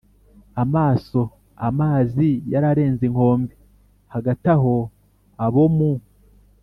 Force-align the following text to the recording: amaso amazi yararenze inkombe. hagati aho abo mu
amaso 0.63 1.21
amazi 1.67 2.27
yararenze 2.53 3.03
inkombe. 3.09 3.53
hagati 4.13 4.45
aho 4.55 4.75
abo 5.45 5.63
mu 5.75 5.91